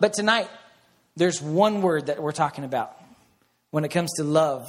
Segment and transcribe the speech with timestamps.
[0.00, 0.48] But tonight,
[1.16, 2.96] there's one word that we're talking about
[3.70, 4.66] when it comes to love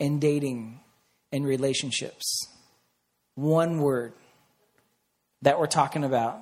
[0.00, 0.80] and dating
[1.32, 2.46] and relationships.
[3.34, 4.14] One word
[5.42, 6.40] that we're talking about.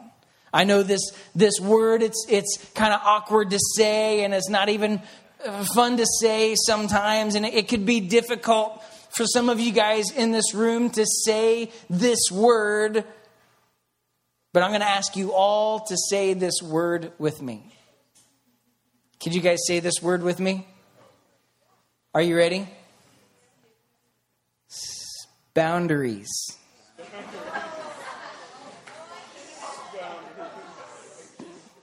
[0.53, 1.03] I know this,
[1.34, 5.03] this word, it's, it's kind of awkward to say, and it's not even
[5.45, 10.11] uh, fun to say sometimes, and it could be difficult for some of you guys
[10.13, 13.04] in this room to say this word.
[14.53, 17.76] But I'm going to ask you all to say this word with me.
[19.23, 20.66] Could you guys say this word with me?
[22.14, 22.68] Are you ready?
[25.54, 26.28] Boundaries.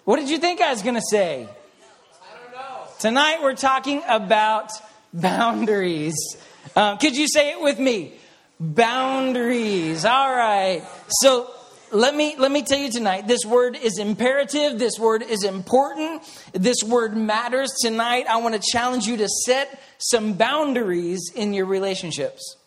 [0.06, 1.48] What did you think I was going to say?
[3.00, 4.72] Tonight we're talking about
[5.14, 6.16] boundaries.
[6.76, 8.14] Um, could you say it with me?
[8.60, 10.06] Boundaries.
[10.06, 10.84] All right.
[11.08, 11.50] So
[11.94, 16.24] let me, let me tell you tonight this word is imperative, this word is important,
[16.54, 17.72] this word matters.
[17.82, 22.58] Tonight, I want to challenge you to set some boundaries in your relationships.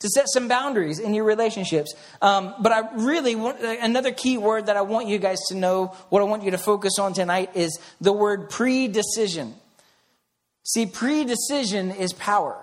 [0.00, 1.94] To set some boundaries in your relationships.
[2.20, 5.86] Um, but I really want another key word that I want you guys to know,
[6.10, 9.54] what I want you to focus on tonight is the word pre decision.
[10.64, 12.62] See, pre decision is power.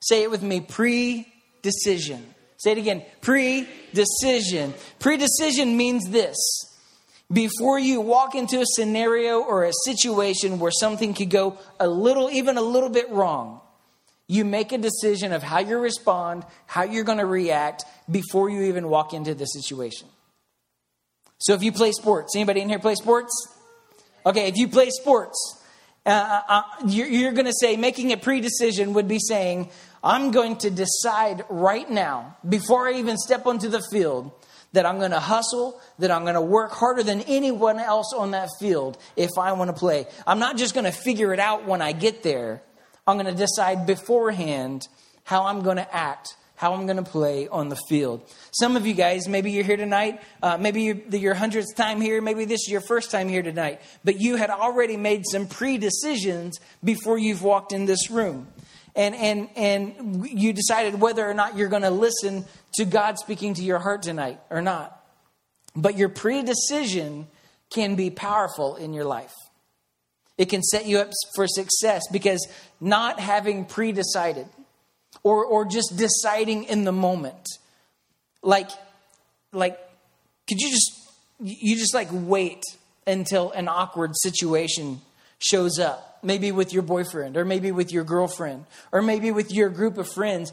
[0.00, 1.26] Say it with me pre
[1.62, 2.33] decision.
[2.64, 4.72] Say it again predecision.
[4.98, 6.38] Predecision means this
[7.30, 12.30] before you walk into a scenario or a situation where something could go a little,
[12.30, 13.60] even a little bit wrong,
[14.28, 18.62] you make a decision of how you respond, how you're going to react before you
[18.62, 20.08] even walk into the situation.
[21.36, 23.32] So if you play sports, anybody in here play sports?
[24.24, 25.62] Okay, if you play sports,
[26.06, 29.68] uh, uh, uh you're, you're going to say making a pre-decision would be saying,
[30.04, 34.30] I'm going to decide right now, before I even step onto the field,
[34.74, 38.32] that I'm going to hustle, that I'm going to work harder than anyone else on
[38.32, 40.06] that field if I want to play.
[40.26, 42.60] I'm not just going to figure it out when I get there.
[43.06, 44.88] I'm going to decide beforehand
[45.22, 48.28] how I'm going to act, how I'm going to play on the field.
[48.50, 52.20] Some of you guys, maybe you're here tonight, uh, maybe you're, your hundredth time here,
[52.20, 55.78] maybe this is your first time here tonight, but you had already made some pre
[55.78, 58.48] decisions before you've walked in this room
[58.96, 62.44] and, and, and you decided whether or not you're going to listen
[62.74, 65.00] to God speaking to your heart tonight or not.
[65.74, 67.26] But your predecision
[67.70, 69.34] can be powerful in your life.
[70.38, 72.46] It can set you up for success because
[72.80, 74.48] not having predecided
[75.22, 77.46] or, or just deciding in the moment,
[78.42, 78.70] like,
[79.52, 79.78] like,
[80.48, 80.92] could you just,
[81.40, 82.62] you just like wait
[83.06, 85.00] until an awkward situation
[85.38, 89.68] shows up maybe with your boyfriend or maybe with your girlfriend or maybe with your
[89.68, 90.52] group of friends.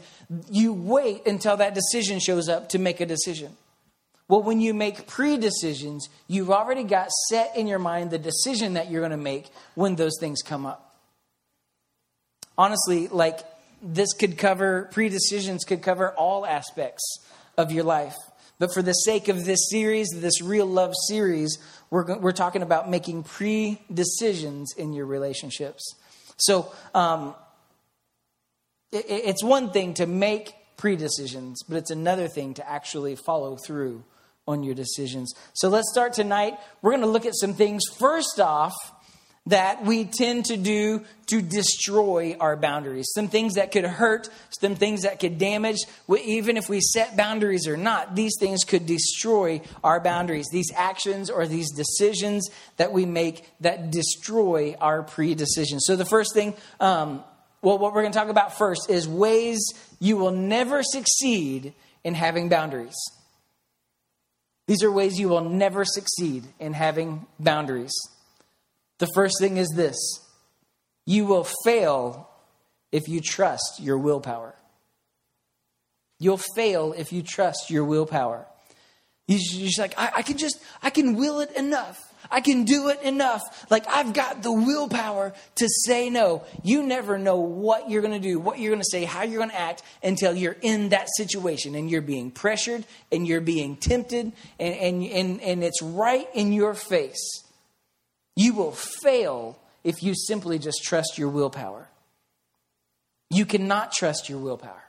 [0.50, 3.56] You wait until that decision shows up to make a decision.
[4.28, 8.74] Well, when you make pre decisions, you've already got set in your mind the decision
[8.74, 10.96] that you're going to make when those things come up.
[12.56, 13.40] Honestly, like
[13.82, 17.02] this could cover, pre decisions could cover all aspects
[17.58, 18.16] of your life.
[18.58, 21.58] But for the sake of this series, this real love series,
[21.92, 25.94] we're, we're talking about making pre decisions in your relationships.
[26.38, 27.34] So um,
[28.90, 33.58] it, it's one thing to make pre decisions, but it's another thing to actually follow
[33.66, 34.04] through
[34.48, 35.34] on your decisions.
[35.52, 36.54] So let's start tonight.
[36.80, 37.82] We're going to look at some things.
[37.98, 38.72] First off,
[39.46, 43.10] that we tend to do to destroy our boundaries.
[43.12, 44.28] Some things that could hurt,
[44.60, 45.78] some things that could damage,
[46.24, 50.46] even if we set boundaries or not, these things could destroy our boundaries.
[50.52, 55.84] These actions or these decisions that we make that destroy our pre decisions.
[55.86, 57.24] So, the first thing, um,
[57.62, 59.60] well, what we're going to talk about first is ways
[59.98, 61.74] you will never succeed
[62.04, 62.96] in having boundaries.
[64.68, 67.92] These are ways you will never succeed in having boundaries.
[69.02, 69.96] The first thing is this
[71.06, 72.30] you will fail
[72.92, 74.54] if you trust your willpower.
[76.20, 78.46] You'll fail if you trust your willpower.
[79.26, 81.98] You're just like, I, I can just, I can will it enough.
[82.30, 83.42] I can do it enough.
[83.70, 86.44] Like, I've got the willpower to say no.
[86.62, 89.38] You never know what you're going to do, what you're going to say, how you're
[89.38, 93.74] going to act until you're in that situation and you're being pressured and you're being
[93.74, 94.30] tempted
[94.60, 97.41] and, and, and, and it's right in your face.
[98.36, 101.88] You will fail if you simply just trust your willpower.
[103.30, 104.82] You cannot trust your willpower.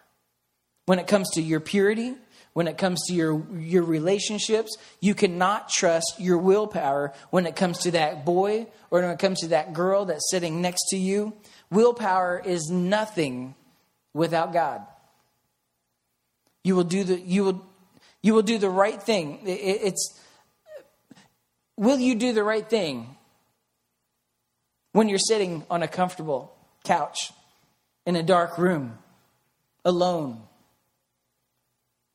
[0.86, 2.16] When it comes to your purity,
[2.54, 7.80] when it comes to your, your relationships, you cannot trust your willpower when it comes
[7.80, 11.34] to that boy or when it comes to that girl that's sitting next to you.
[11.72, 13.56] Willpower is nothing
[14.14, 14.86] without God.
[16.64, 17.66] You will do the, you will,
[18.22, 19.40] you will do the right thing.
[19.48, 19.50] It,
[19.84, 20.20] it's,
[21.76, 23.16] will you do the right thing?
[24.94, 27.34] When you're sitting on a comfortable couch
[28.06, 28.98] in a dark room,
[29.84, 30.42] alone,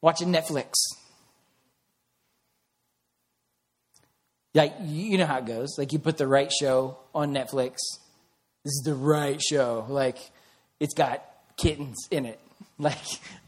[0.01, 0.73] watching Netflix.
[4.55, 5.77] Like, you know how it goes.
[5.77, 7.77] Like, you put the right show on Netflix.
[8.65, 9.85] This is the right show.
[9.89, 10.19] Like,
[10.81, 11.23] it's got
[11.57, 12.41] kittens in it.
[12.81, 12.99] Like,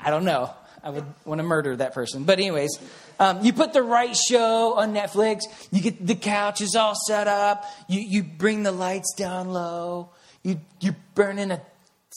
[0.00, 0.52] I don't know.
[0.82, 2.24] I would want to murder that person.
[2.24, 2.78] But, anyways,
[3.18, 5.40] um, you put the right show on Netflix.
[5.70, 7.64] You get the couch is all set up.
[7.88, 10.10] You, you bring the lights down low.
[10.42, 11.60] You, you burn in a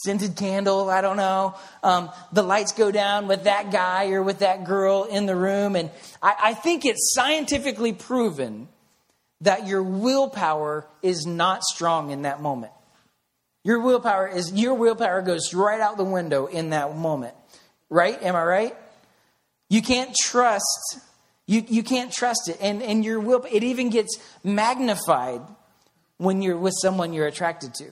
[0.04, 0.90] scented candle.
[0.90, 1.54] I don't know.
[1.82, 5.76] Um, the lights go down with that guy or with that girl in the room.
[5.76, 5.90] And
[6.22, 8.68] I, I think it's scientifically proven
[9.40, 12.72] that your willpower is not strong in that moment.
[13.62, 17.34] Your willpower is your willpower goes right out the window in that moment.
[17.90, 18.20] Right?
[18.22, 18.76] Am I right?
[19.68, 21.00] You can't trust
[21.46, 22.56] you, you can't trust it.
[22.60, 25.42] And and your will it even gets magnified
[26.16, 27.90] when you're with someone you're attracted to.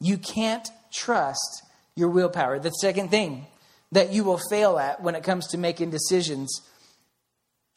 [0.00, 1.62] You can't trust
[1.94, 2.58] your willpower.
[2.58, 3.46] The second thing
[3.92, 6.60] that you will fail at when it comes to making decisions,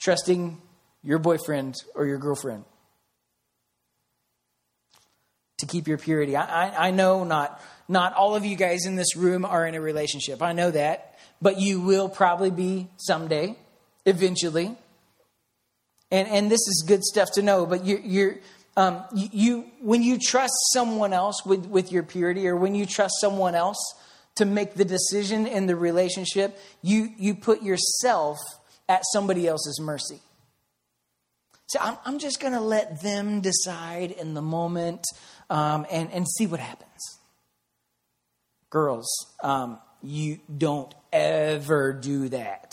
[0.02, 0.60] trusting
[1.04, 2.66] your boyfriend or your girlfriend
[5.60, 6.36] to keep your purity.
[6.36, 9.76] I, I, I, know not, not all of you guys in this room are in
[9.76, 10.42] a relationship.
[10.42, 11.20] I know that.
[11.42, 13.56] But you will probably be someday,
[14.06, 14.76] eventually.
[16.12, 17.66] And, and this is good stuff to know.
[17.66, 18.36] But you, you're,
[18.76, 23.14] um, you, when you trust someone else with, with your purity, or when you trust
[23.22, 23.78] someone else
[24.36, 28.38] to make the decision in the relationship, you, you put yourself
[28.88, 30.20] at somebody else's mercy.
[31.68, 35.06] So I'm, I'm just going to let them decide in the moment
[35.50, 36.89] um, and, and see what happens.
[38.70, 39.08] Girls,
[39.44, 42.72] um, you don't ever do that.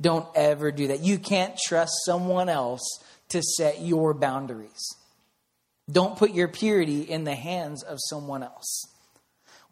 [0.00, 1.00] Don't ever do that.
[1.00, 2.82] You can't trust someone else
[3.30, 4.88] to set your boundaries.
[5.90, 8.86] Don't put your purity in the hands of someone else.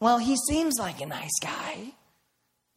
[0.01, 1.93] Well, he seems like a nice guy.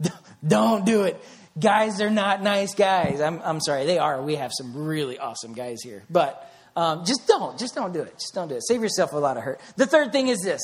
[0.48, 1.24] Don't do it.
[1.57, 3.22] Guys are not nice guys.
[3.22, 4.22] I'm, I'm sorry, they are.
[4.22, 6.04] We have some really awesome guys here.
[6.10, 7.57] But um, just don't.
[7.57, 8.13] Just don't do it.
[8.19, 8.68] Just don't do it.
[8.68, 9.62] Save yourself a lot of hurt.
[9.77, 10.62] The third thing is this.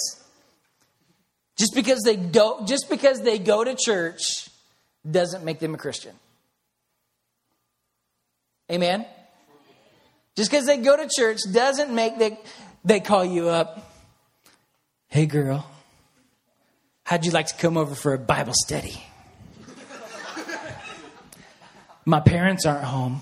[1.57, 4.49] Just because they go, just because they go to church
[5.09, 6.15] doesn't make them a Christian.
[8.71, 9.05] Amen?
[10.35, 12.39] Just because they go to church doesn't make they
[12.83, 13.91] they call you up.
[15.07, 15.69] Hey girl,
[17.03, 19.03] how'd you like to come over for a Bible study?
[22.05, 23.21] My parents aren't home.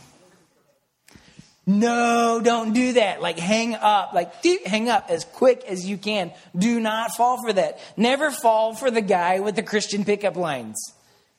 [1.70, 3.22] No, don't do that.
[3.22, 6.32] Like hang up, like hang up as quick as you can.
[6.58, 7.80] Do not fall for that.
[7.96, 10.76] Never fall for the guy with the Christian pickup lines.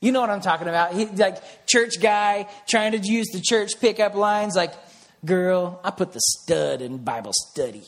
[0.01, 0.95] You know what I'm talking about.
[0.95, 4.73] He, like church guy trying to use the church pickup lines like,
[5.25, 7.83] girl, I put the stud in Bible study.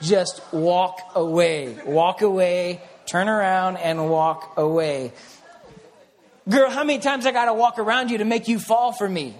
[0.00, 1.76] Just walk away.
[1.84, 5.12] Walk away, turn around and walk away.
[6.48, 9.08] Girl, how many times I got to walk around you to make you fall for
[9.08, 9.34] me?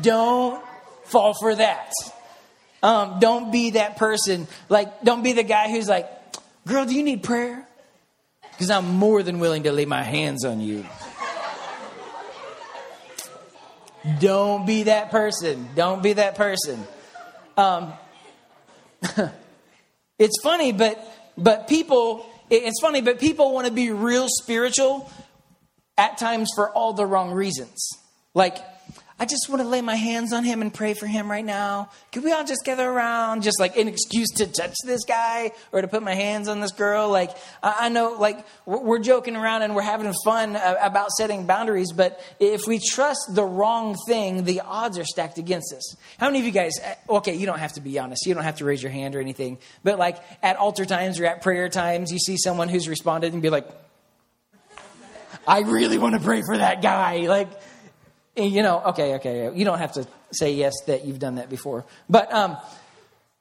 [0.00, 0.64] Don't
[1.04, 1.92] fall for that.
[2.82, 4.46] Um, don't be that person.
[4.68, 6.08] Like, don't be the guy who's like,
[6.66, 7.66] girl, do you need prayer?
[8.50, 10.84] Because I'm more than willing to lay my hands on you.
[14.20, 15.68] Don't be that person.
[15.74, 16.84] Don't be that person.
[17.56, 17.94] Um,
[20.18, 21.02] it's funny, but
[21.38, 22.26] but people.
[22.50, 25.10] It's funny, but people want to be real spiritual
[25.96, 27.88] at times for all the wrong reasons.
[28.34, 28.58] Like
[29.16, 31.88] I just want to lay my hands on him and pray for him right now.
[32.10, 35.80] Could we all just gather around, just like an excuse to touch this guy or
[35.82, 37.10] to put my hands on this girl?
[37.10, 37.30] Like,
[37.62, 42.20] I know, like, we're joking around and we're having fun uh, about setting boundaries, but
[42.40, 45.94] if we trust the wrong thing, the odds are stacked against us.
[46.18, 48.42] How many of you guys, uh, okay, you don't have to be honest, you don't
[48.42, 51.68] have to raise your hand or anything, but like at altar times or at prayer
[51.68, 53.68] times, you see someone who's responded and be like,
[55.46, 57.28] I really want to pray for that guy.
[57.28, 57.48] Like,
[58.36, 61.84] you know, okay, okay, you don't have to say yes that you've done that before.
[62.08, 62.56] But, um,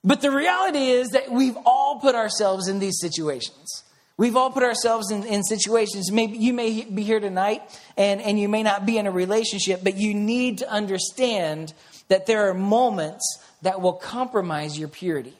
[0.04, 3.84] but the reality is that we've all put ourselves in these situations.
[4.18, 6.12] We've all put ourselves in, in situations.
[6.12, 7.64] Maybe you may be here tonight
[7.98, 11.74] and, and you may not be in a relationship, but you need to understand
[12.10, 15.34] that there are moments that will compromise your purity.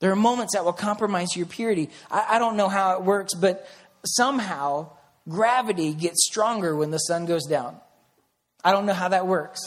[0.00, 1.90] There are moments that will compromise your purity.
[2.10, 3.68] I, I don't know how it works, but
[4.04, 4.90] somehow
[5.28, 7.76] gravity gets stronger when the sun goes down.
[8.64, 9.60] I don't know how that works.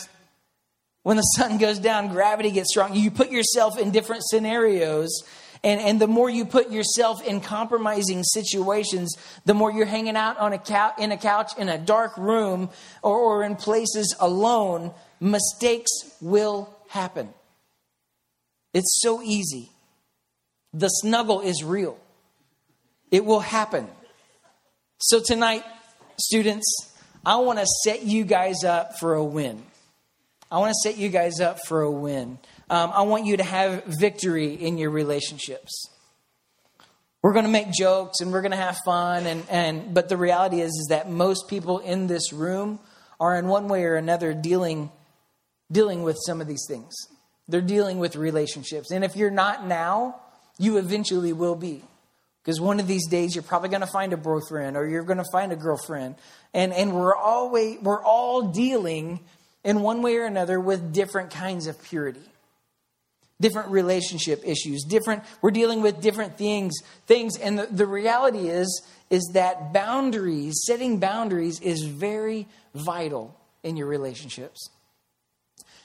[1.03, 2.95] When the sun goes down, gravity gets strong.
[2.95, 5.23] You put yourself in different scenarios,
[5.63, 10.37] and, and the more you put yourself in compromising situations, the more you're hanging out
[10.37, 12.69] on a couch, in a couch in a dark room
[13.03, 17.29] or, or in places alone, mistakes will happen.
[18.73, 19.69] It's so easy.
[20.73, 21.97] The snuggle is real,
[23.11, 23.87] it will happen.
[24.97, 25.63] So, tonight,
[26.17, 26.65] students,
[27.25, 29.63] I want to set you guys up for a win.
[30.51, 32.38] I want to set you guys up for a win.
[32.70, 35.89] Um, I want you to have victory in your relationships.
[37.24, 40.17] We're going to make jokes and we're going to have fun, and, and but the
[40.17, 42.79] reality is is that most people in this room
[43.20, 44.91] are in one way or another dealing
[45.72, 46.94] dealing with some of these things.
[47.48, 50.22] They're dealing with relationships, and if you're not now,
[50.60, 51.84] you eventually will be.
[52.45, 55.17] Because one of these days you're probably going to find a boyfriend or you're going
[55.17, 56.13] to find a girlfriend.
[56.53, 59.21] And, and we're, always, we're all dealing
[59.63, 62.21] in one way or another with different kinds of purity.
[63.41, 66.73] Different relationship issues different we're dealing with different things
[67.05, 67.35] things.
[67.35, 73.87] And the, the reality is is that boundaries setting boundaries is very vital in your
[73.87, 74.69] relationships.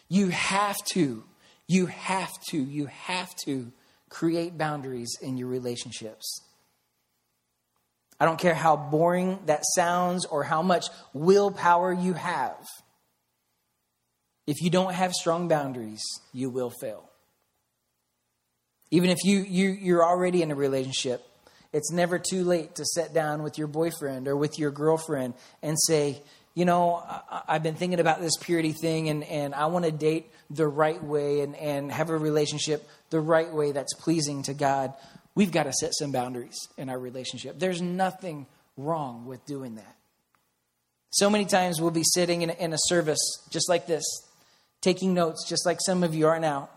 [0.09, 1.25] You have to
[1.67, 3.73] you have to you have to
[4.11, 6.43] create boundaries in your relationships
[8.21, 12.69] I don't care how boring that sounds or how much willpower you have.
[14.47, 17.09] If you don't have strong boundaries, you will fail.
[18.91, 21.25] Even if you, you, you're already in a relationship,
[21.73, 25.79] it's never too late to sit down with your boyfriend or with your girlfriend and
[25.81, 26.21] say,
[26.55, 26.97] you know,
[27.31, 30.67] I, have been thinking about this purity thing and, and I want to date the
[30.67, 34.93] right way and, and have a relationship the right way that's pleasing to God
[35.35, 37.59] we've got to set some boundaries in our relationship.
[37.59, 38.47] There's nothing
[38.77, 39.97] wrong with doing that.
[41.11, 43.19] So many times we'll be sitting in a, in a service
[43.51, 44.05] just like this,
[44.81, 46.69] taking notes just like some of you are now.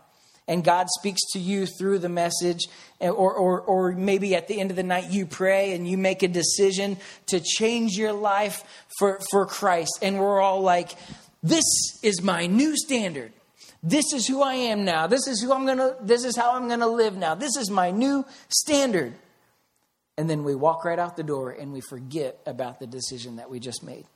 [0.46, 2.66] And God speaks to you through the message,
[3.00, 5.96] eh, or, or, or maybe at the end of the night you pray and you
[5.96, 8.62] make a decision to change your life
[8.98, 10.00] for, for Christ.
[10.02, 10.90] And we're all like,
[11.42, 11.64] this
[12.02, 13.32] is my new standard.
[13.86, 15.06] This is who I am now.
[15.06, 17.34] This is who I'm going to this is how I'm going to live now.
[17.34, 19.12] This is my new standard.
[20.16, 23.50] And then we walk right out the door and we forget about the decision that
[23.50, 24.06] we just made.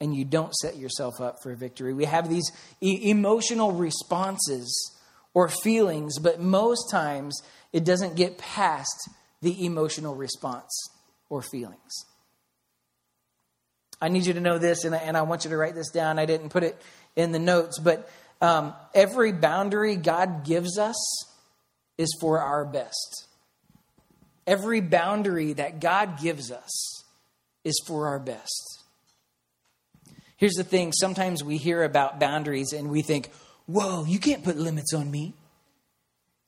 [0.00, 1.94] And you don't set yourself up for victory.
[1.94, 2.50] We have these
[2.82, 4.96] e- emotional responses
[5.32, 7.40] or feelings, but most times
[7.72, 9.10] it doesn't get past
[9.42, 10.72] the emotional response
[11.28, 12.04] or feelings.
[14.00, 15.90] I need you to know this, and I, and I want you to write this
[15.90, 16.18] down.
[16.18, 16.80] I didn't put it
[17.16, 18.08] in the notes, but
[18.40, 20.96] um, every boundary God gives us
[21.96, 23.26] is for our best.
[24.46, 27.04] Every boundary that God gives us
[27.64, 28.84] is for our best.
[30.36, 33.30] Here's the thing sometimes we hear about boundaries and we think,
[33.66, 35.34] whoa, you can't put limits on me.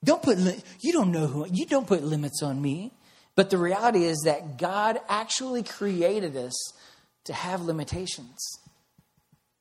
[0.02, 2.92] Don't put, li- you don't know who, you don't put limits on me.
[3.34, 6.54] But the reality is that God actually created us
[7.24, 8.59] to have limitations.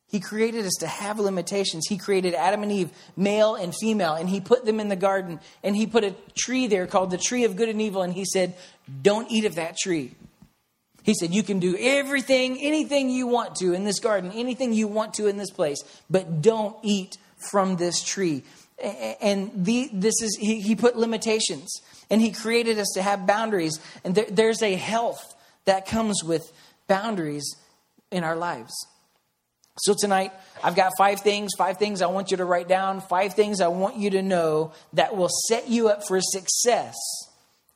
[0.10, 1.86] He created us to have limitations.
[1.88, 5.39] He created Adam and Eve, male and female, and He put them in the garden.
[5.63, 8.01] And He put a tree there called the tree of good and evil.
[8.01, 8.56] And He said,
[9.01, 10.16] Don't eat of that tree.
[11.04, 14.88] He said, You can do everything, anything you want to in this garden, anything you
[14.88, 17.18] want to in this place, but don't eat
[17.50, 18.44] from this tree.
[19.22, 21.82] And the, this is, he, he put limitations.
[22.10, 23.80] And He created us to have boundaries.
[24.04, 25.36] And there, there's a health
[25.66, 26.51] that comes with
[26.88, 27.56] boundaries
[28.12, 28.74] in our lives.
[29.81, 30.33] So tonight,
[30.63, 33.69] I've got five things, five things I want you to write down, five things I
[33.69, 36.95] want you to know that will set you up for success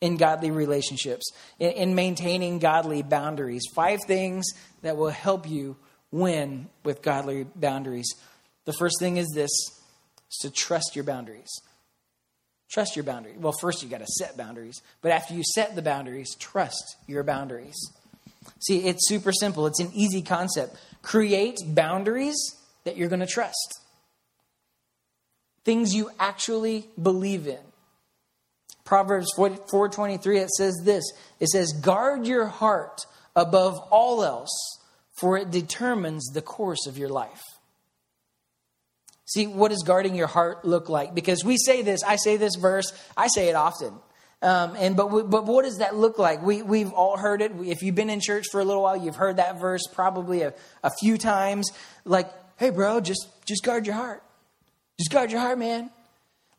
[0.01, 3.63] in godly relationships, in, in maintaining godly boundaries.
[3.73, 4.45] Five things
[4.81, 5.77] that will help you
[6.11, 8.13] win with godly boundaries.
[8.65, 11.49] The first thing is this is to trust your boundaries.
[12.69, 13.37] Trust your boundaries.
[13.37, 17.23] Well, first you got to set boundaries, but after you set the boundaries, trust your
[17.23, 17.75] boundaries.
[18.59, 19.67] See, it's super simple.
[19.67, 20.75] It's an easy concept.
[21.03, 22.35] Create boundaries
[22.83, 23.81] that you're going to trust.
[25.63, 27.59] Things you actually believe in.
[28.83, 31.03] Proverbs 4:23 it says this.
[31.39, 33.05] It says guard your heart
[33.35, 34.79] above all else
[35.13, 37.43] for it determines the course of your life.
[39.25, 41.15] See, what does guarding your heart look like?
[41.15, 43.93] Because we say this, I say this verse, I say it often.
[44.43, 46.43] Um, and but but what does that look like?
[46.43, 47.53] We we've all heard it.
[47.61, 50.53] If you've been in church for a little while, you've heard that verse probably a,
[50.83, 51.71] a few times.
[52.03, 54.21] Like, hey, bro, just just guard your heart.
[54.99, 55.89] Just guard your heart, man.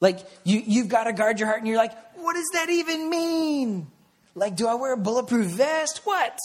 [0.00, 3.10] Like you you've got to guard your heart, and you're like, what does that even
[3.10, 3.86] mean?
[4.34, 6.00] Like, do I wear a bulletproof vest?
[6.04, 6.38] What?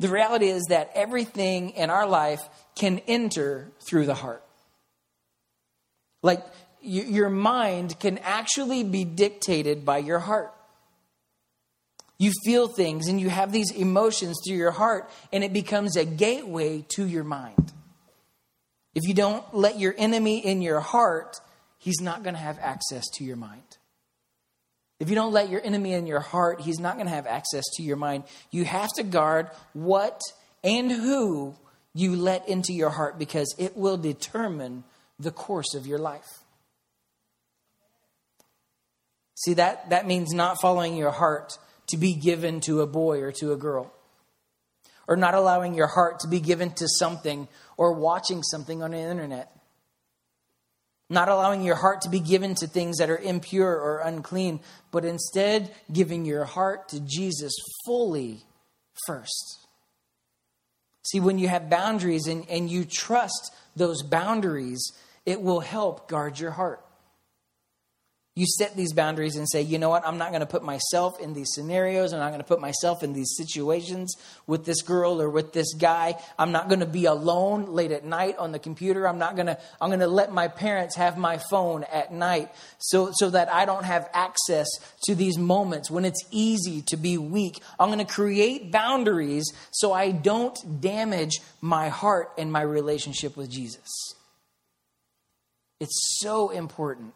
[0.00, 2.40] The reality is that everything in our life
[2.76, 4.44] can enter through the heart.
[6.22, 6.44] Like
[6.88, 10.52] your mind can actually be dictated by your heart.
[12.18, 16.04] You feel things and you have these emotions through your heart, and it becomes a
[16.04, 17.72] gateway to your mind.
[18.94, 21.36] If you don't let your enemy in your heart,
[21.78, 23.62] he's not going to have access to your mind.
[24.98, 27.64] If you don't let your enemy in your heart, he's not going to have access
[27.76, 28.24] to your mind.
[28.50, 30.20] You have to guard what
[30.64, 31.54] and who
[31.94, 34.82] you let into your heart because it will determine
[35.20, 36.42] the course of your life.
[39.38, 43.30] See, that, that means not following your heart to be given to a boy or
[43.32, 43.92] to a girl,
[45.06, 48.98] or not allowing your heart to be given to something or watching something on the
[48.98, 49.52] internet.
[51.08, 54.58] Not allowing your heart to be given to things that are impure or unclean,
[54.90, 57.54] but instead giving your heart to Jesus
[57.86, 58.40] fully
[59.06, 59.68] first.
[61.04, 64.92] See, when you have boundaries and, and you trust those boundaries,
[65.24, 66.84] it will help guard your heart.
[68.38, 71.18] You set these boundaries and say, you know what, I'm not going to put myself
[71.18, 72.12] in these scenarios.
[72.12, 74.14] I'm not going to put myself in these situations
[74.46, 76.14] with this girl or with this guy.
[76.38, 79.08] I'm not going to be alone late at night on the computer.
[79.08, 82.52] I'm not going to, I'm going to let my parents have my phone at night
[82.78, 84.68] so, so that I don't have access
[85.06, 87.60] to these moments when it's easy to be weak.
[87.76, 93.50] I'm going to create boundaries so I don't damage my heart and my relationship with
[93.50, 94.14] Jesus.
[95.80, 97.14] It's so important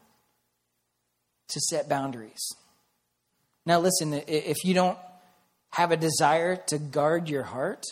[1.52, 2.42] to set boundaries.
[3.64, 4.98] Now, listen, if you don't
[5.70, 7.84] have a desire to guard your heart,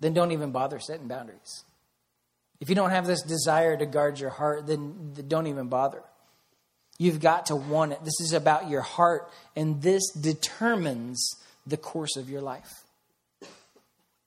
[0.00, 1.64] then don't even bother setting boundaries.
[2.60, 6.02] If you don't have this desire to guard your heart, then don't even bother.
[6.98, 8.04] You've got to want it.
[8.04, 12.82] This is about your heart, and this determines the course of your life.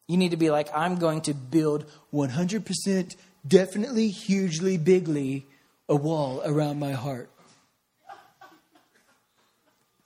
[0.07, 3.15] You need to be like, I'm going to build 100%
[3.47, 5.45] definitely, hugely, bigly
[5.89, 7.29] a wall around my heart.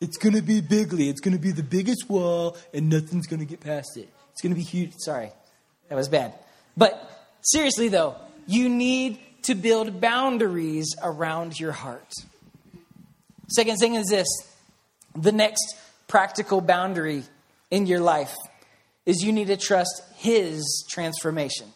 [0.01, 1.09] It's going to be bigly.
[1.09, 4.09] It's going to be the biggest wall, and nothing's going to get past it.
[4.31, 4.93] It's going to be huge.
[4.97, 5.31] Sorry,
[5.89, 6.33] that was bad.
[6.75, 7.09] But
[7.41, 8.15] seriously, though,
[8.47, 12.11] you need to build boundaries around your heart.
[13.47, 14.27] Second thing is this
[15.15, 15.75] the next
[16.07, 17.23] practical boundary
[17.71, 18.35] in your life
[19.05, 21.67] is you need to trust His transformation.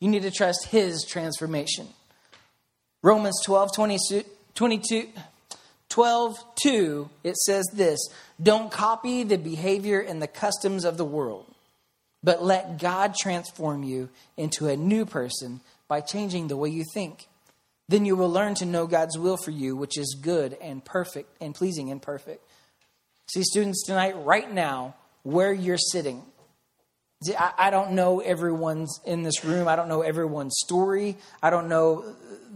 [0.00, 1.88] You need to trust His transformation.
[3.02, 4.24] Romans 12, 22,
[4.54, 5.08] 22
[5.94, 8.00] 12, 2, it says this
[8.42, 11.46] Don't copy the behavior and the customs of the world,
[12.20, 17.28] but let God transform you into a new person by changing the way you think.
[17.88, 21.30] Then you will learn to know God's will for you, which is good and perfect
[21.40, 22.44] and pleasing and perfect.
[23.32, 26.24] See, students, tonight, right now, where you're sitting,
[27.58, 29.68] I don't know everyone's in this room.
[29.68, 31.16] I don't know everyone's story.
[31.42, 32.04] I don't know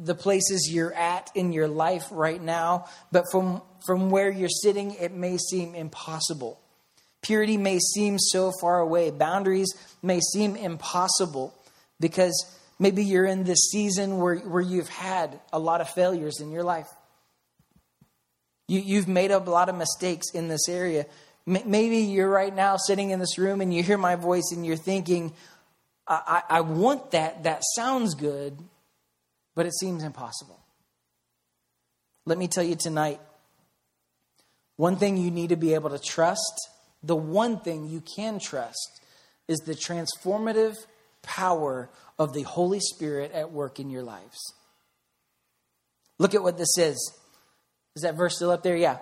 [0.03, 2.87] the places you're at in your life right now.
[3.11, 6.61] But from, from where you're sitting, it may seem impossible.
[7.23, 9.11] Purity may seem so far away.
[9.11, 9.69] Boundaries
[10.03, 11.55] may seem impossible
[12.01, 12.47] because
[12.79, 16.63] maybe you're in this season where, where you've had a lot of failures in your
[16.63, 16.89] life.
[18.69, 21.07] You, you've made up a lot of mistakes in this area.
[21.49, 24.77] Maybe you're right now sitting in this room and you hear my voice and you're
[24.77, 25.33] thinking,
[26.07, 27.45] I, I, I want that.
[27.45, 28.59] That sounds good,
[29.55, 30.61] but it seems impossible.
[32.27, 33.19] Let me tell you tonight
[34.77, 36.69] one thing you need to be able to trust,
[37.03, 39.01] the one thing you can trust,
[39.49, 40.77] is the transformative
[41.23, 44.37] power of the Holy Spirit at work in your lives.
[46.19, 47.15] Look at what this is.
[47.97, 48.77] Is that verse still up there?
[48.77, 48.99] Yeah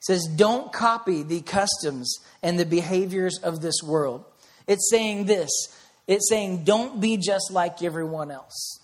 [0.00, 4.24] says, Don't copy the customs and the behaviors of this world.
[4.66, 5.50] It's saying this
[6.06, 8.80] it's saying, Don't be just like everyone else.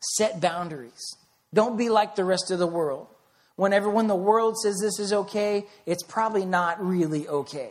[0.00, 1.16] Set boundaries.
[1.54, 3.08] Don't be like the rest of the world.
[3.56, 7.70] Whenever when the world says this is okay, it's probably not really okay.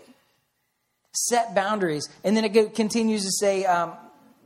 [1.14, 2.08] Set boundaries.
[2.24, 3.94] And then it continues to say, um,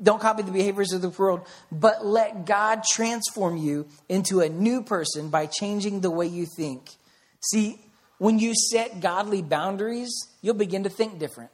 [0.02, 4.82] don't copy the behaviors of the world, but let God transform you into a new
[4.82, 6.90] person by changing the way you think.
[7.52, 7.80] See,
[8.18, 11.52] when you set godly boundaries, you'll begin to think different.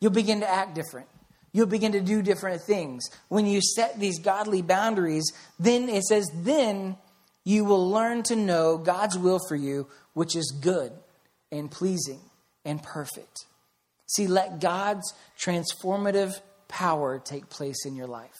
[0.00, 1.08] You'll begin to act different.
[1.52, 3.08] You'll begin to do different things.
[3.28, 6.96] When you set these godly boundaries, then it says, then
[7.44, 10.92] you will learn to know God's will for you, which is good
[11.50, 12.20] and pleasing
[12.64, 13.46] and perfect.
[14.06, 18.36] See, let God's transformative power take place in your life.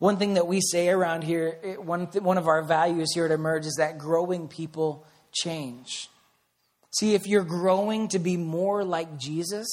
[0.00, 3.30] One thing that we say around here, eh, one, one of our values here at
[3.30, 6.08] Emerge is that growing people change.
[6.90, 9.68] See, if you're growing to be more like Jesus,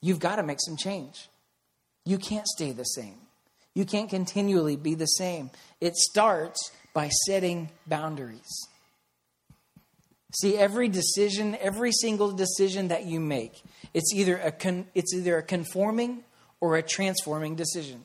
[0.00, 1.28] you've got to make some change.
[2.06, 3.16] You can't stay the same.
[3.74, 5.50] You can't continually be the same.
[5.80, 8.68] It starts by setting boundaries.
[10.40, 15.38] See, every decision, every single decision that you make, it's either a con- it's either
[15.38, 16.22] a conforming
[16.60, 18.04] or a transforming decision.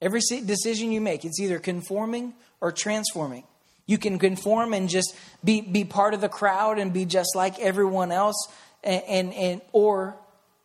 [0.00, 3.44] Every decision you make, it's either conforming or transforming.
[3.86, 7.58] You can conform and just be, be part of the crowd and be just like
[7.58, 8.36] everyone else,
[8.84, 10.16] and, and, and or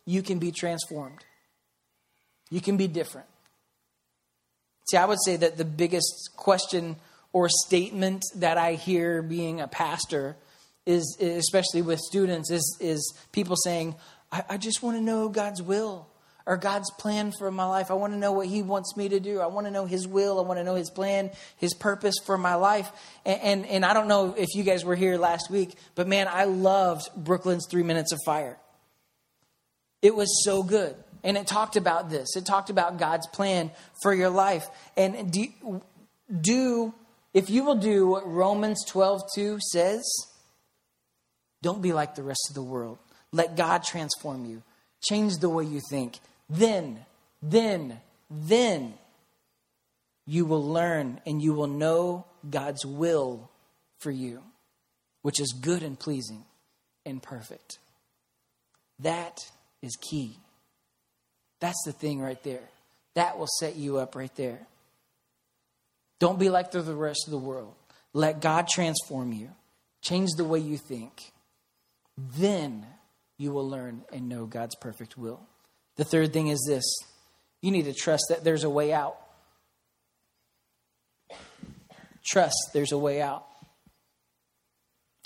[0.04, 1.24] you can be transformed.
[2.50, 3.26] You can be different.
[4.90, 6.96] See, I would say that the biggest question
[7.32, 10.36] or statement that I hear being a pastor
[10.86, 13.94] is, especially with students, is, is people saying,
[14.30, 16.06] I, I just want to know God's will
[16.46, 17.90] or God's plan for my life.
[17.90, 19.40] I want to know what He wants me to do.
[19.40, 20.38] I want to know His will.
[20.38, 22.90] I want to know His plan, His purpose for my life.
[23.24, 26.28] And, and, and I don't know if you guys were here last week, but man,
[26.28, 28.58] I loved Brooklyn's Three Minutes of Fire.
[30.02, 30.94] It was so good.
[31.22, 32.36] And it talked about this.
[32.36, 33.70] It talked about God's plan
[34.02, 34.66] for your life.
[34.96, 35.46] And do,
[36.40, 36.94] do
[37.34, 40.04] if you will do what Romans 12 2 says,
[41.62, 42.98] don't be like the rest of the world.
[43.32, 44.62] Let God transform you,
[45.02, 46.20] change the way you think.
[46.48, 47.04] Then,
[47.42, 48.94] then, then
[50.26, 53.50] you will learn and you will know God's will
[53.98, 54.42] for you,
[55.22, 56.44] which is good and pleasing
[57.06, 57.78] and perfect.
[59.00, 59.38] That
[59.82, 60.38] is key.
[61.60, 62.68] That's the thing right there.
[63.14, 64.66] That will set you up right there.
[66.18, 67.74] Don't be like the rest of the world.
[68.12, 69.50] Let God transform you,
[70.00, 71.32] change the way you think.
[72.16, 72.86] Then
[73.36, 75.40] you will learn and know God's perfect will.
[75.96, 76.84] The third thing is this
[77.60, 79.16] you need to trust that there's a way out.
[82.26, 83.46] Trust there's a way out.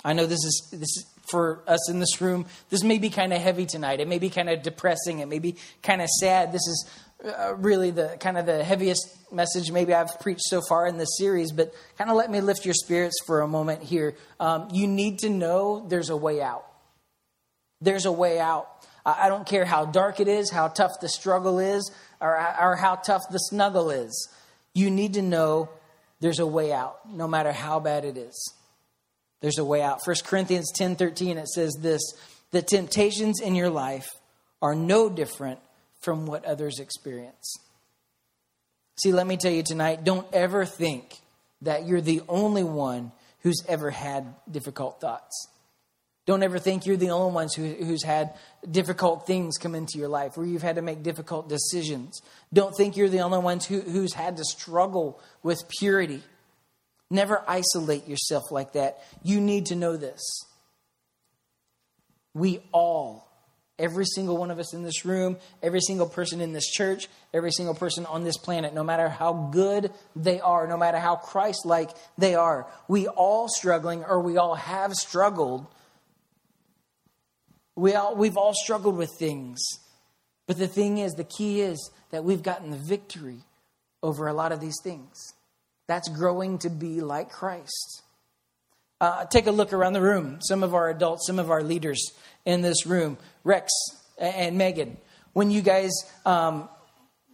[0.03, 2.45] I know this is this is for us in this room.
[2.69, 3.99] This may be kind of heavy tonight.
[3.99, 5.19] It may be kind of depressing.
[5.19, 6.51] It may be kind of sad.
[6.51, 6.89] This is
[7.25, 11.17] uh, really the kind of the heaviest message maybe I've preached so far in this
[11.17, 11.51] series.
[11.51, 14.15] But kind of let me lift your spirits for a moment here.
[14.39, 16.65] Um, you need to know there's a way out.
[17.81, 18.67] There's a way out.
[19.05, 22.95] I don't care how dark it is, how tough the struggle is, or, or how
[22.95, 24.29] tough the snuggle is.
[24.73, 25.69] You need to know
[26.19, 28.53] there's a way out, no matter how bad it is.
[29.41, 29.99] There's a way out.
[30.05, 32.01] 1 Corinthians 10 13, it says this
[32.51, 34.09] The temptations in your life
[34.61, 35.59] are no different
[36.01, 37.57] from what others experience.
[39.01, 41.19] See, let me tell you tonight don't ever think
[41.61, 45.47] that you're the only one who's ever had difficult thoughts.
[46.29, 48.35] Don't ever think you're the only ones who, who's had
[48.69, 52.21] difficult things come into your life, where you've had to make difficult decisions.
[52.53, 56.21] Don't think you're the only ones who, who's had to struggle with purity.
[57.09, 58.99] Never isolate yourself like that.
[59.23, 60.21] You need to know this.
[62.35, 63.27] We all,
[63.79, 67.51] every single one of us in this room, every single person in this church, every
[67.51, 71.65] single person on this planet, no matter how good they are, no matter how Christ
[71.65, 71.89] like
[72.19, 75.65] they are, we all struggling or we all have struggled
[77.79, 79.59] we all, we've all struggled with things.
[80.47, 83.39] But the thing is, the key is that we've gotten the victory
[84.01, 85.33] over a lot of these things.
[85.87, 88.03] That's growing to be like Christ.
[89.01, 90.39] Uh, take a look around the room.
[90.41, 92.11] Some of our adults, some of our leaders
[92.45, 93.71] in this room, Rex
[94.17, 94.97] and Megan,
[95.33, 95.91] when you guys,
[96.25, 96.67] um,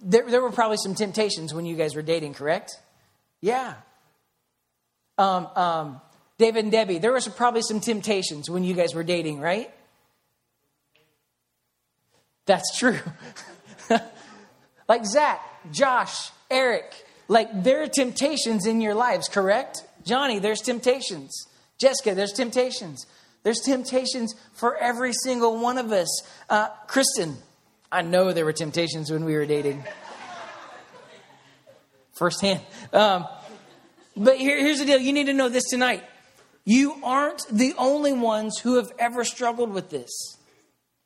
[0.01, 2.71] there, there were probably some temptations when you guys were dating, correct?
[3.41, 3.73] Yeah.
[5.17, 6.01] Um, um,
[6.37, 9.71] David and Debbie, there was probably some temptations when you guys were dating, right?
[12.45, 12.99] That's true.
[14.87, 16.93] like Zach, Josh, Eric,
[17.27, 19.83] like there are temptations in your lives, correct?
[20.03, 21.47] Johnny, there's temptations.
[21.77, 23.05] Jessica, there's temptations.
[23.43, 26.07] There's temptations for every single one of us.
[26.49, 27.37] Uh, Kristen,
[27.91, 29.83] I know there were temptations when we were dating.
[32.13, 32.61] Firsthand.
[32.93, 33.27] Um,
[34.15, 36.03] but here, here's the deal you need to know this tonight.
[36.63, 40.37] You aren't the only ones who have ever struggled with this.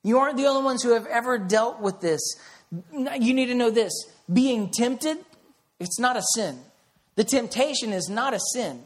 [0.03, 2.21] You aren't the only ones who have ever dealt with this.
[2.71, 3.91] You need to know this
[4.31, 5.17] being tempted,
[5.79, 6.59] it's not a sin.
[7.15, 8.83] The temptation is not a sin.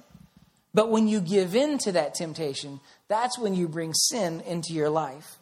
[0.74, 4.90] But when you give in to that temptation, that's when you bring sin into your
[4.90, 5.38] life.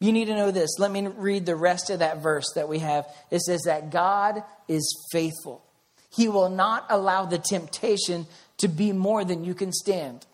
[0.00, 0.78] You need to know this.
[0.78, 3.06] Let me read the rest of that verse that we have.
[3.30, 5.62] It says that God is faithful.
[6.10, 8.26] He will not allow the temptation
[8.58, 10.26] to be more than you can stand.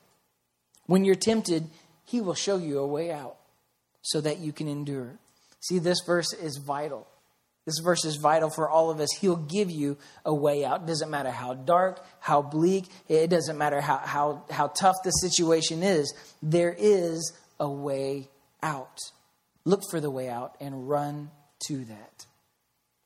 [0.87, 1.69] When you're tempted,
[2.05, 3.38] He will show you a way out
[4.03, 5.19] so that you can endure.
[5.61, 7.07] See, this verse is vital.
[7.67, 9.11] This verse is vital for all of us.
[9.21, 10.83] He'll give you a way out.
[10.83, 15.11] It doesn't matter how dark, how bleak, it doesn't matter how, how, how tough the
[15.11, 16.15] situation is.
[16.43, 18.31] There is a way
[18.63, 18.99] out.
[19.67, 21.31] Look for the way out and run
[21.67, 22.27] to that.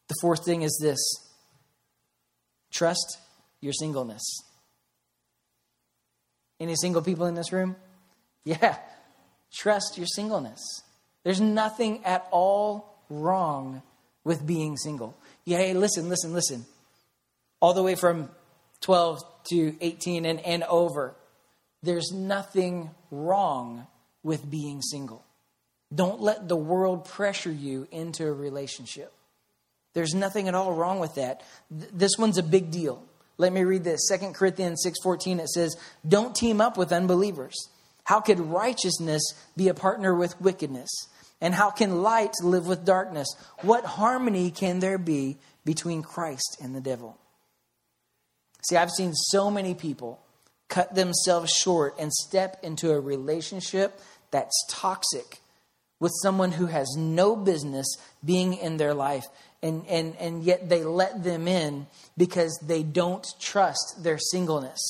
[0.07, 1.01] The fourth thing is this
[2.71, 3.19] trust
[3.61, 4.23] your singleness.
[6.61, 7.77] Any single people in this room?
[8.45, 8.77] Yeah,
[9.53, 10.61] trust your singleness.
[11.25, 13.83] There's nothing at all wrong
[14.25, 15.17] with being single.
[15.45, 16.65] Yeah, hey, listen, listen, listen.
[17.61, 18.29] All the way from
[18.81, 21.15] 12 to 18 and, and over,
[21.83, 23.87] there's nothing wrong
[24.23, 25.25] with being single.
[25.95, 29.13] Don't let the world pressure you into a relationship.
[29.95, 31.43] There's nothing at all wrong with that.
[31.71, 33.05] This one's a big deal.
[33.37, 34.09] Let me read this.
[34.09, 37.55] 2 Corinthians 6:14 it says, "Don't team up with unbelievers.
[38.05, 39.23] How could righteousness
[39.57, 40.91] be a partner with wickedness?
[41.41, 43.29] And how can light live with darkness?
[43.63, 47.17] What harmony can there be between Christ and the devil?"
[48.65, 50.21] See, I've seen so many people
[50.69, 55.41] cut themselves short and step into a relationship that's toxic
[56.01, 57.87] with someone who has no business
[58.25, 59.27] being in their life
[59.63, 61.87] and, and, and yet they let them in
[62.17, 64.81] because they don't trust their singleness.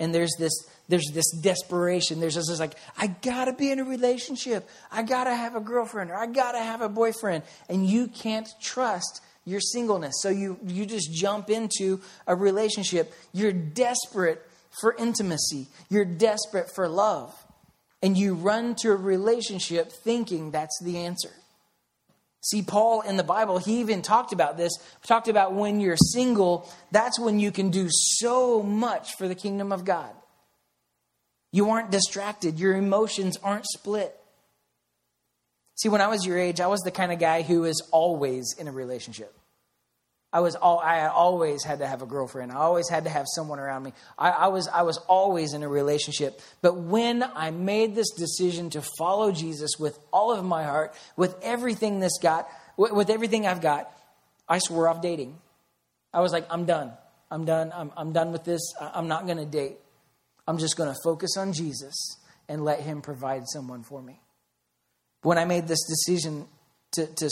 [0.00, 0.52] And there's this
[0.88, 2.20] there's this desperation.
[2.20, 4.68] There's this like, I gotta be in a relationship.
[4.90, 7.42] I gotta have a girlfriend or I gotta have a boyfriend.
[7.68, 10.14] And you can't trust your singleness.
[10.20, 13.12] So you you just jump into a relationship.
[13.32, 14.42] You're desperate
[14.80, 15.68] for intimacy.
[15.88, 17.34] You're desperate for love.
[18.02, 21.32] And you run to a relationship thinking that's the answer.
[22.42, 24.72] See, Paul in the Bible, he even talked about this,
[25.04, 29.72] talked about when you're single, that's when you can do so much for the kingdom
[29.72, 30.10] of God.
[31.52, 34.14] You aren't distracted, your emotions aren't split.
[35.76, 38.54] See, when I was your age, I was the kind of guy who was always
[38.58, 39.34] in a relationship.
[40.32, 42.52] I was all I always had to have a girlfriend.
[42.52, 43.92] I always had to have someone around me.
[44.18, 46.40] I, I, was I was always in a relationship.
[46.60, 51.36] But when I made this decision to follow Jesus with all of my heart, with
[51.42, 53.90] everything this got, with, with everything I've got,
[54.48, 55.38] I swore off dating.
[56.12, 56.92] I was like, I'm done.
[57.30, 57.72] I'm done.
[57.74, 58.60] I'm, I'm done with this.
[58.80, 59.78] I'm not going to date.
[60.46, 62.16] I'm just going to focus on Jesus
[62.48, 64.20] and let Him provide someone for me.
[65.22, 66.46] When I made this decision
[66.92, 67.30] to, to,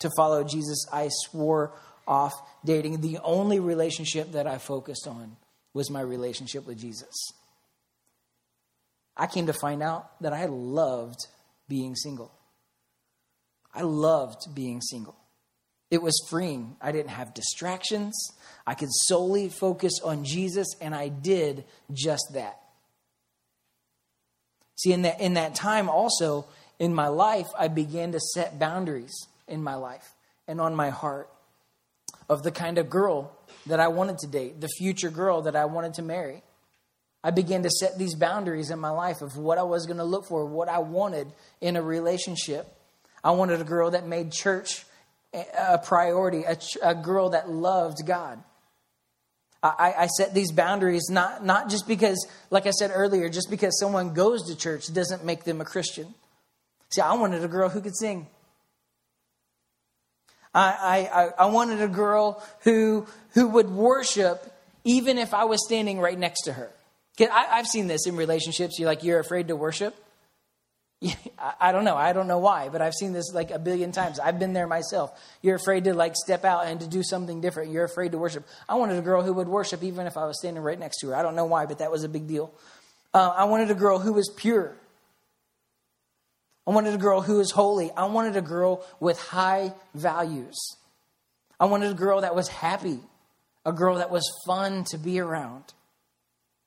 [0.00, 1.72] to follow Jesus, I swore
[2.06, 3.00] off dating.
[3.00, 5.36] The only relationship that I focused on
[5.72, 7.14] was my relationship with Jesus.
[9.16, 11.26] I came to find out that I loved
[11.68, 12.32] being single.
[13.72, 15.16] I loved being single.
[15.90, 16.76] It was freeing.
[16.80, 18.16] I didn't have distractions.
[18.66, 22.60] I could solely focus on Jesus, and I did just that.
[24.76, 26.46] See, in that, in that time also
[26.78, 29.12] in my life, I began to set boundaries
[29.46, 30.14] in my life
[30.48, 31.28] and on my heart
[32.28, 35.64] of the kind of girl that I wanted to date, the future girl that I
[35.64, 36.42] wanted to marry.
[37.22, 40.04] I began to set these boundaries in my life of what I was going to
[40.04, 41.26] look for, what I wanted
[41.60, 42.66] in a relationship.
[43.22, 44.86] I wanted a girl that made church
[45.32, 48.42] a priority, a, a girl that loved God.
[49.62, 53.78] I, I, set these boundaries not, not just because, like I said earlier, just because
[53.78, 56.14] someone goes to church doesn't make them a Christian.
[56.88, 58.26] See, I wanted a girl who could sing.
[60.54, 64.50] I, I, I wanted a girl who, who would worship
[64.84, 66.70] even if I was standing right next to her.
[67.20, 68.78] I, I've seen this in relationships.
[68.78, 69.94] You're like, you're afraid to worship?
[71.60, 71.96] I don't know.
[71.96, 74.18] I don't know why, but I've seen this like a billion times.
[74.18, 75.18] I've been there myself.
[75.40, 77.72] You're afraid to like step out and to do something different.
[77.72, 78.46] You're afraid to worship.
[78.68, 81.08] I wanted a girl who would worship even if I was standing right next to
[81.08, 81.16] her.
[81.16, 82.52] I don't know why, but that was a big deal.
[83.14, 84.76] Uh, I wanted a girl who was pure.
[86.66, 87.90] I wanted a girl who was holy.
[87.92, 90.58] I wanted a girl with high values.
[91.58, 93.00] I wanted a girl that was happy,
[93.64, 95.64] a girl that was fun to be around,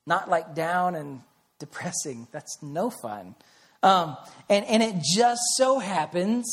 [0.06, 1.22] not like down and
[1.60, 2.28] depressing.
[2.32, 3.36] That's no fun.
[3.84, 4.17] Um,
[4.50, 6.46] and, and it just so happens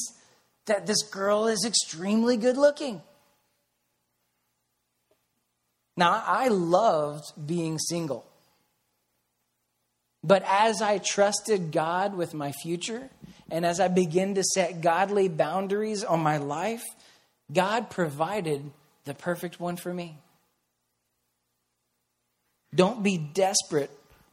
[0.66, 3.01] that this girl is extremely good looking.
[5.97, 8.27] Now, I loved being single.
[10.23, 13.09] But as I trusted God with my future,
[13.51, 16.85] and as I begin to set godly boundaries on my life,
[17.53, 18.71] God provided
[19.05, 20.19] the perfect one for me.
[22.75, 23.90] Don't be desperate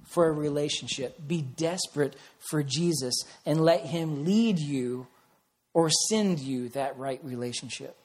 [0.08, 1.16] for a relationship.
[1.28, 2.16] Be desperate
[2.50, 5.08] for Jesus and let Him lead you
[5.74, 7.96] or send you that right relationship.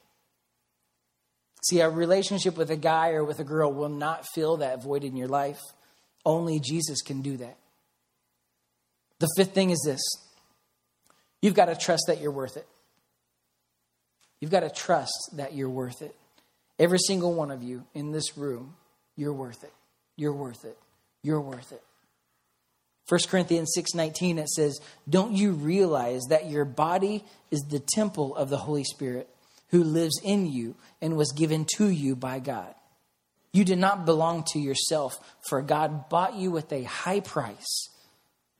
[1.64, 5.04] See, a relationship with a guy or with a girl will not fill that void
[5.04, 5.60] in your life.
[6.24, 7.56] Only Jesus can do that.
[9.20, 10.02] The fifth thing is this
[11.40, 12.66] you've got to trust that you're worth it.
[14.40, 16.16] You've got to trust that you're worth it.
[16.78, 18.74] Every single one of you in this room,
[19.14, 19.72] you're worth it.
[20.16, 20.76] You're worth it.
[21.22, 21.82] You're worth it.
[23.12, 28.48] 1 Corinthians 6:19 it says, "Don't you realize that your body is the temple of
[28.48, 29.28] the Holy Spirit
[29.68, 32.74] who lives in you and was given to you by God?
[33.52, 37.90] You did not belong to yourself, for God bought you with a high price.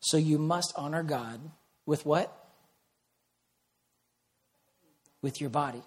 [0.00, 1.40] So you must honor God
[1.86, 2.30] with what?
[5.22, 5.82] With your body.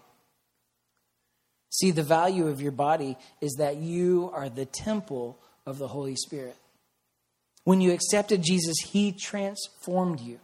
[1.69, 6.15] See, the value of your body is that you are the temple of the Holy
[6.15, 6.57] Spirit.
[7.65, 10.39] When you accepted Jesus, He transformed you.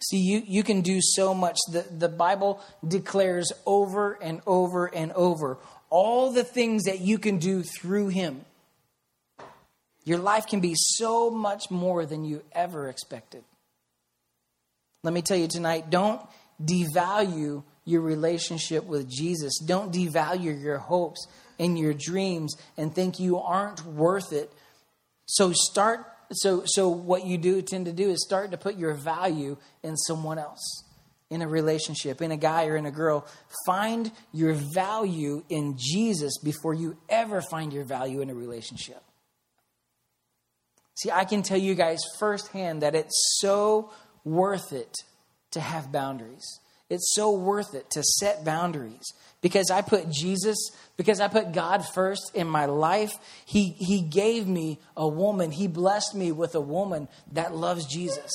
[0.00, 1.58] See, you, you can do so much.
[1.70, 5.58] The, the Bible declares over and over and over
[5.90, 8.44] all the things that you can do through Him.
[10.04, 13.44] Your life can be so much more than you ever expected.
[15.02, 16.20] Let me tell you tonight don't
[16.62, 19.58] devalue your relationship with Jesus.
[19.58, 21.26] Don't devalue your hopes
[21.58, 24.52] and your dreams and think you aren't worth it.
[25.28, 28.94] So start so so what you do tend to do is start to put your
[28.94, 30.84] value in someone else.
[31.30, 33.26] In a relationship, in a guy or in a girl,
[33.66, 39.02] find your value in Jesus before you ever find your value in a relationship.
[40.94, 43.90] See, I can tell you guys firsthand that it's so
[44.24, 44.92] worth it
[45.50, 46.60] to have boundaries.
[46.90, 50.56] It's so worth it to set boundaries because I put Jesus,
[50.96, 53.12] because I put God first in my life.
[53.44, 58.32] He, he gave me a woman, He blessed me with a woman that loves Jesus.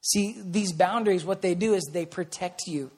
[0.00, 2.90] See, these boundaries, what they do is they protect you,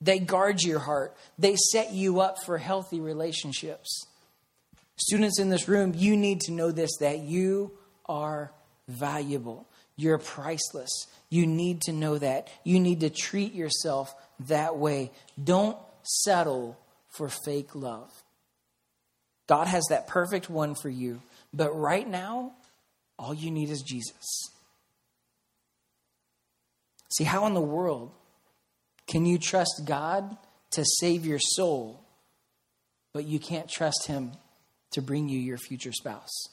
[0.00, 4.06] they guard your heart, they set you up for healthy relationships.
[4.96, 7.72] Students in this room, you need to know this that you
[8.06, 8.52] are
[8.86, 9.66] valuable.
[10.02, 11.06] You're priceless.
[11.30, 12.48] You need to know that.
[12.64, 14.12] You need to treat yourself
[14.48, 15.12] that way.
[15.42, 16.76] Don't settle
[17.08, 18.10] for fake love.
[19.46, 21.22] God has that perfect one for you.
[21.54, 22.52] But right now,
[23.16, 24.50] all you need is Jesus.
[27.12, 28.10] See, how in the world
[29.06, 30.36] can you trust God
[30.72, 32.02] to save your soul,
[33.12, 34.32] but you can't trust Him
[34.92, 36.48] to bring you your future spouse?